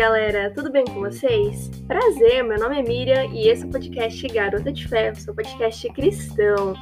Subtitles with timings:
[0.00, 1.68] galera, tudo bem com vocês?
[1.86, 5.86] Prazer, meu nome é Miriam e esse é o podcast Garota de Fé, seu podcast
[5.90, 6.72] cristão.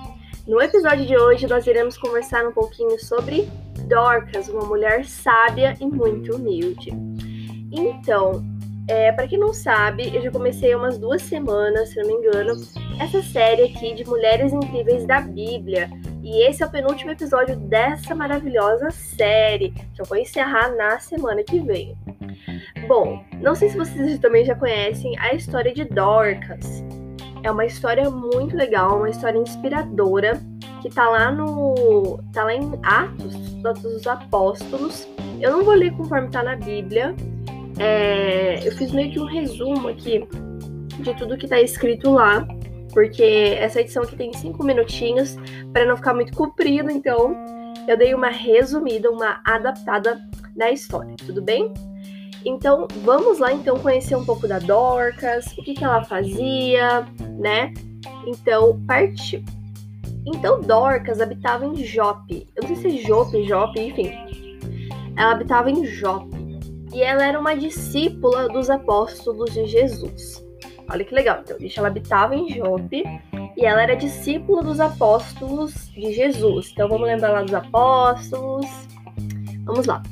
[0.47, 3.49] No episódio de hoje, nós iremos conversar um pouquinho sobre
[3.89, 6.91] Dorcas, uma mulher sábia e muito humilde.
[7.73, 8.41] Então,
[8.87, 12.55] é, para quem não sabe, eu já comecei umas duas semanas, se não me engano,
[13.01, 15.91] essa série aqui de mulheres incríveis da Bíblia.
[16.23, 21.43] E esse é o penúltimo episódio dessa maravilhosa série, que eu vou encerrar na semana
[21.43, 21.97] que vem.
[22.89, 26.83] Bom, não sei se vocês também já conhecem a história de Dorcas.
[27.43, 30.41] É uma história muito legal, uma história inspiradora
[30.81, 32.19] que tá lá no.
[32.33, 35.07] tá lá em Atos, Atos dos Apóstolos.
[35.39, 37.15] Eu não vou ler conforme tá na Bíblia.
[37.79, 40.27] É, eu fiz meio que um resumo aqui
[41.01, 42.49] de tudo que tá escrito lá,
[42.95, 45.37] porque essa edição aqui tem cinco minutinhos
[45.75, 47.37] para não ficar muito comprido, então
[47.87, 50.19] eu dei uma resumida, uma adaptada
[50.57, 51.73] na história, tudo bem?
[52.45, 57.07] Então, vamos lá então conhecer um pouco da Dorcas, o que, que ela fazia,
[57.39, 57.73] né?
[58.27, 59.43] Então, partiu.
[60.27, 62.47] Então, Dorcas habitava em Jope.
[62.55, 64.13] Eu não sei se é Jope, Jope, enfim.
[65.17, 66.37] Ela habitava em Jope.
[66.93, 70.45] E ela era uma discípula dos apóstolos de Jesus.
[70.91, 71.41] Olha que legal.
[71.43, 73.03] Então, ela habitava em Jope
[73.57, 76.71] e ela era discípula dos apóstolos de Jesus.
[76.73, 78.67] Então, vamos lembrar lá dos apóstolos.
[79.65, 80.03] Vamos lá.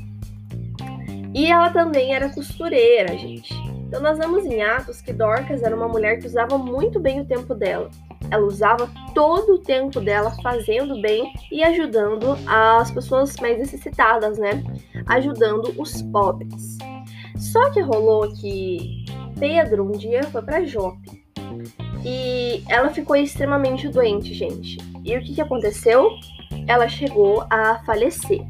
[1.37, 3.53] E ela também era costureira, gente.
[3.87, 7.25] Então nós vemos em Atos que Dorcas era uma mulher que usava muito bem o
[7.25, 7.91] tempo dela.
[8.31, 14.63] Ela usava todo o tempo dela fazendo bem e ajudando as pessoas mais necessitadas, né?
[15.05, 16.79] Ajudando os pobres.
[17.37, 19.05] Só que rolou que
[19.39, 21.23] Pedro um dia foi para Jope
[22.03, 24.79] e ela ficou extremamente doente, gente.
[25.05, 26.09] E o que, que aconteceu?
[26.65, 28.41] Ela chegou a falecer.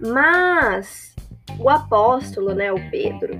[0.00, 1.13] Mas
[1.58, 3.34] o apóstolo, né, o Pedro,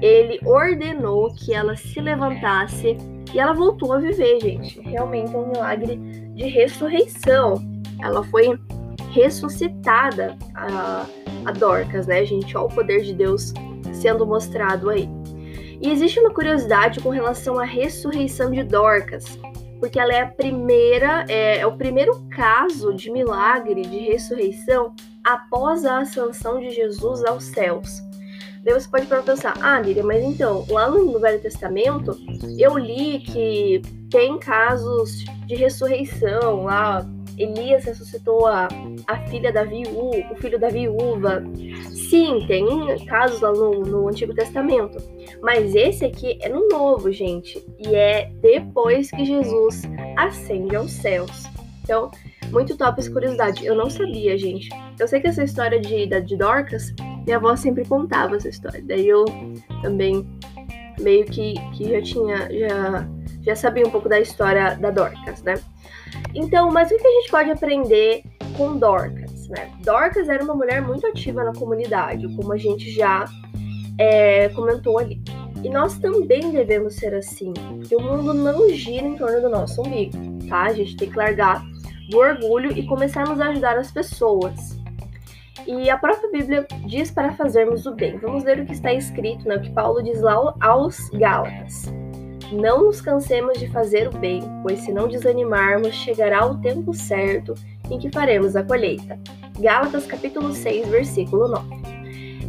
[0.00, 2.96] ele ordenou que ela se levantasse
[3.32, 4.80] e ela voltou a viver, gente.
[4.80, 5.96] Realmente é um milagre
[6.34, 7.54] de ressurreição.
[8.00, 8.58] Ela foi
[9.12, 11.06] ressuscitada, a,
[11.44, 12.56] a Dorcas, né, gente?
[12.56, 13.52] Olha o poder de Deus
[13.92, 15.08] sendo mostrado aí.
[15.80, 19.38] E existe uma curiosidade com relação à ressurreição de Dorcas,
[19.82, 24.94] porque ela é a primeira, é, é o primeiro caso de milagre de ressurreição
[25.24, 28.00] após a ascensão de Jesus aos céus.
[28.62, 32.16] Daí você pode pensar, ah, Miriam, mas então, lá no Velho Testamento,
[32.56, 37.04] eu li que tem casos de ressurreição, lá
[37.38, 38.68] Elias ressuscitou a,
[39.06, 41.42] a filha da viúva, o filho da viúva.
[41.90, 42.66] Sim, tem
[43.06, 44.98] casos lá no, no Antigo Testamento.
[45.42, 47.64] Mas esse aqui é no Novo, gente.
[47.78, 49.82] E é depois que Jesus
[50.16, 51.44] ascende aos céus.
[51.82, 52.10] Então,
[52.50, 53.64] muito top essa curiosidade.
[53.64, 54.68] Eu não sabia, gente.
[54.98, 56.94] Eu sei que essa história de, da, de Dorcas,
[57.24, 58.82] minha avó sempre contava essa história.
[58.84, 59.24] Daí eu
[59.80, 60.26] também
[61.00, 63.08] meio que, que já tinha, já,
[63.42, 65.54] já sabia um pouco da história da Dorcas, né?
[66.34, 68.22] Então, mas o que a gente pode aprender
[68.56, 69.70] com Dorcas, né?
[69.82, 73.24] Dorcas era uma mulher muito ativa na comunidade, como a gente já
[73.98, 75.22] é, comentou ali.
[75.62, 79.80] E nós também devemos ser assim, porque o mundo não gira em torno do nosso
[79.80, 80.62] umbigo, tá?
[80.62, 81.62] A gente tem que largar
[82.10, 84.76] do orgulho e começarmos a ajudar as pessoas.
[85.66, 88.18] E a própria Bíblia diz para fazermos o bem.
[88.18, 89.56] Vamos ler o que está escrito, né?
[89.56, 92.01] o que Paulo diz lá aos Gálatas.
[92.52, 97.54] Não nos cansemos de fazer o bem, pois se não desanimarmos, chegará o tempo certo
[97.90, 99.18] em que faremos a colheita.
[99.58, 101.82] Gálatas capítulo 6, versículo 9.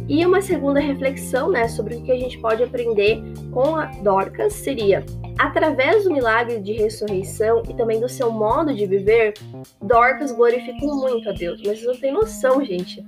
[0.08, 4.52] E uma segunda reflexão, né, sobre o que a gente pode aprender com a Dorcas
[4.52, 5.04] seria
[5.38, 9.34] Através do milagre de ressurreição e também do seu modo de viver,
[9.82, 11.60] Dorcas glorificou muito a Deus.
[11.64, 13.04] Mas vocês não têm noção, gente.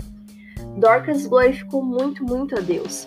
[0.76, 3.06] Dorcas glorificou muito, muito a Deus.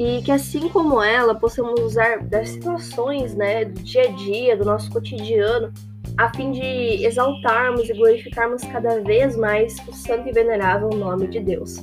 [0.00, 4.64] E que assim como ela, possamos usar das situações, né, do dia a dia, do
[4.64, 5.70] nosso cotidiano,
[6.16, 11.40] a fim de exaltarmos e glorificarmos cada vez mais o santo e venerável nome de
[11.40, 11.76] Deus.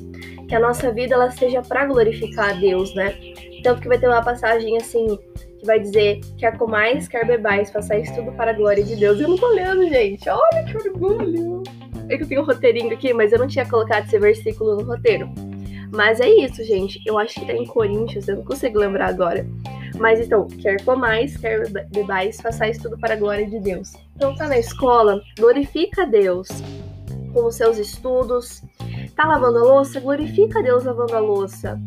[0.50, 3.14] Que a nossa vida ela seja para glorificar a Deus, né?
[3.62, 5.20] Tanto que vai ter uma passagem assim
[5.60, 9.20] que vai dizer: quer comais, quer bebais, façais tudo para a glória de Deus.
[9.20, 10.28] Eu não tô lendo, gente.
[10.28, 11.62] Olha que orgulho!
[12.10, 14.84] É que eu tenho um roteirinho aqui, mas eu não tinha colocado esse versículo no
[14.88, 15.30] roteiro.
[15.92, 17.02] Mas é isso, gente.
[17.06, 19.46] Eu acho que tá em Coríntios, eu não consigo lembrar agora.
[19.98, 23.94] Mas então, quer comais, quer bebais, façais tudo para a glória de Deus.
[24.16, 26.48] Então tá na escola, glorifica a Deus
[27.34, 28.62] com os seus estudos.
[29.16, 30.00] Tá lavando a louça?
[30.00, 31.80] Glorifica a Deus lavando a louça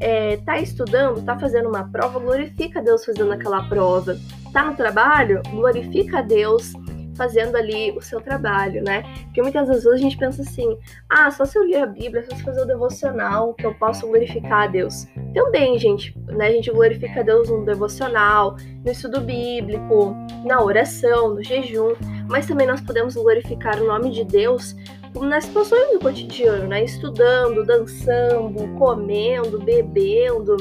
[0.00, 4.16] é, tá estudando, tá fazendo uma prova, glorifica a Deus fazendo aquela prova.
[4.52, 6.72] Tá no trabalho, glorifica a Deus
[7.18, 9.02] fazendo ali o seu trabalho, né?
[9.24, 10.78] Porque muitas vezes a gente pensa assim:
[11.10, 14.06] ah, só se eu ler a Bíblia, só se fazer o devocional que eu posso
[14.06, 15.06] glorificar a Deus.
[15.34, 16.46] Também, gente, né?
[16.46, 20.16] A gente glorifica a Deus no devocional, no estudo bíblico,
[20.46, 21.94] na oração, no jejum,
[22.28, 24.74] mas também nós podemos glorificar o nome de Deus
[25.20, 26.84] nas situações do cotidiano, né?
[26.84, 30.56] Estudando, dançando, comendo, bebendo.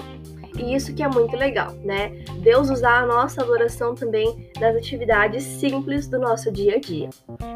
[0.57, 2.09] E isso que é muito legal, né?
[2.39, 7.09] Deus usar a nossa adoração também nas atividades simples do nosso dia a dia.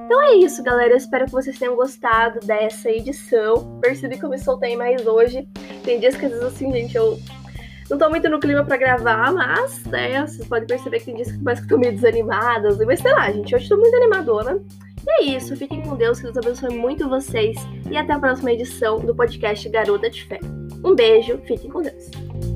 [0.06, 0.94] Então é isso, galera.
[0.94, 3.80] Eu espero que vocês tenham gostado dessa edição.
[3.82, 5.48] Percebi que eu me soltei mais hoje.
[5.84, 7.18] Tem dias que às vezes assim, gente, eu
[7.90, 11.32] não tô muito no clima para gravar, mas, né, vocês podem perceber que tem dias
[11.32, 12.78] que parece que tô meio desanimadas.
[12.78, 14.62] Mas sei lá, gente, hoje tô muito animadora.
[15.06, 17.58] E é isso, fiquem com Deus, que Deus abençoe muito vocês
[17.90, 20.40] e até a próxima edição do podcast Garota de Fé.
[20.86, 22.51] Um beijo, fiquem com Deus.